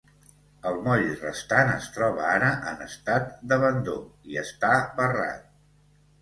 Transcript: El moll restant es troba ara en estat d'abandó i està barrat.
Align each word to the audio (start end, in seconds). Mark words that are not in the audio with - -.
El 0.69 0.77
moll 0.85 1.03
restant 1.23 1.69
es 1.73 1.89
troba 1.97 2.23
ara 2.29 2.47
en 2.71 2.81
estat 2.87 3.29
d'abandó 3.53 3.95
i 4.33 4.41
està 4.45 4.73
barrat. 4.99 5.47